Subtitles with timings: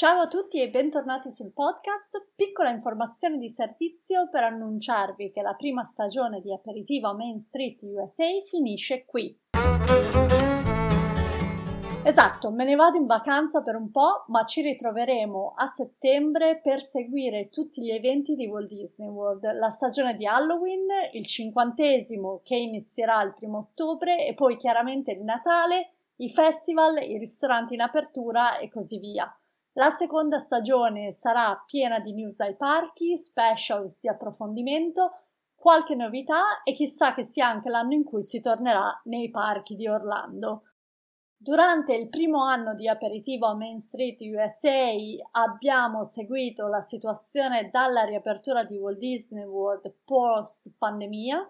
[0.00, 2.28] Ciao a tutti e bentornati sul podcast.
[2.34, 8.24] Piccola informazione di servizio per annunciarvi che la prima stagione di Aperitivo Main Street USA
[8.48, 9.38] finisce qui.
[12.02, 16.80] Esatto, me ne vado in vacanza per un po', ma ci ritroveremo a settembre per
[16.80, 22.56] seguire tutti gli eventi di Walt Disney World, la stagione di Halloween, il cinquantesimo che
[22.56, 28.56] inizierà il primo ottobre e poi chiaramente il Natale, i festival, i ristoranti in apertura
[28.56, 29.30] e così via.
[29.80, 35.12] La seconda stagione sarà piena di news dai parchi, specials di approfondimento,
[35.54, 39.88] qualche novità e chissà che sia anche l'anno in cui si tornerà nei parchi di
[39.88, 40.64] Orlando.
[41.34, 44.90] Durante il primo anno di aperitivo a Main Street USA
[45.30, 51.48] abbiamo seguito la situazione dalla riapertura di Walt Disney World post pandemia,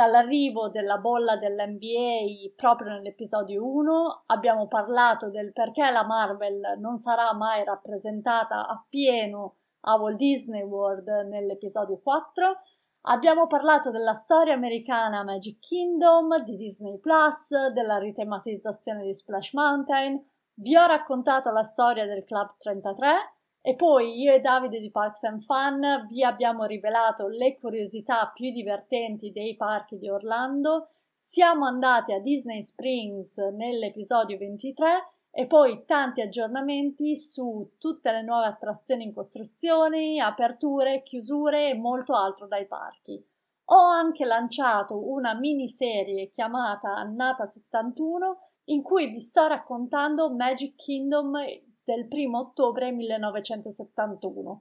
[0.00, 7.34] dall'arrivo della bolla dell'NBA proprio nell'episodio 1, abbiamo parlato del perché la Marvel non sarà
[7.34, 12.56] mai rappresentata appieno a Walt Disney World nell'episodio 4,
[13.04, 20.22] Abbiamo parlato della storia americana Magic Kingdom, di Disney Plus, della ritematizzazione di Splash Mountain,
[20.56, 25.24] vi ho raccontato la storia del Club 33 e poi io e Davide di Parks
[25.24, 30.88] and Fun vi abbiamo rivelato le curiosità più divertenti dei parchi di Orlando.
[31.12, 38.46] Siamo andati a Disney Springs nell'episodio 23 e poi tanti aggiornamenti su tutte le nuove
[38.46, 43.22] attrazioni in costruzione, aperture, chiusure e molto altro dai parchi.
[43.72, 51.36] Ho anche lanciato una miniserie chiamata Annata 71 in cui vi sto raccontando Magic Kingdom
[51.90, 54.60] del 1 ottobre 1971.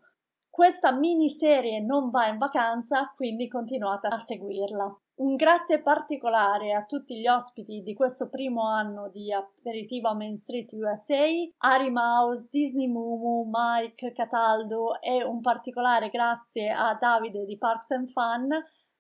[0.50, 5.00] Questa miniserie non va in vacanza, quindi continuate a seguirla.
[5.20, 10.38] Un grazie particolare a tutti gli ospiti di questo primo anno di Aperitivo a Main
[10.38, 11.26] Street USA,
[11.58, 18.08] Ari Mouse, Disney Mumu, Mike Cataldo e un particolare grazie a Davide di Parks and
[18.08, 18.48] Fun,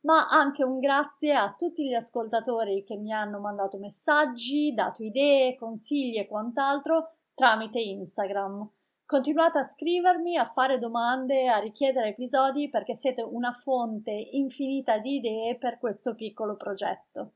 [0.02, 5.56] ma anche un grazie a tutti gli ascoltatori che mi hanno mandato messaggi, dato idee,
[5.56, 8.70] consigli e quant'altro tramite Instagram.
[9.06, 15.16] Continuate a scrivermi, a fare domande, a richiedere episodi perché siete una fonte infinita di
[15.16, 17.36] idee per questo piccolo progetto.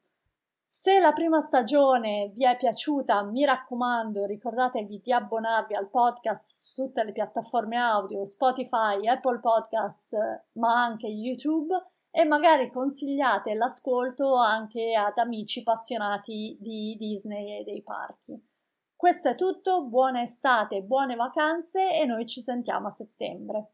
[0.61, 6.83] Se la prima stagione vi è piaciuta, mi raccomando, ricordatevi di abbonarvi al podcast su
[6.83, 10.17] tutte le piattaforme audio, Spotify, Apple Podcast,
[10.53, 11.73] ma anche YouTube
[12.11, 18.51] e magari consigliate l'ascolto anche ad amici appassionati di Disney e dei parchi.
[19.03, 23.71] Questo è tutto, buona estate, buone vacanze e noi ci sentiamo a settembre.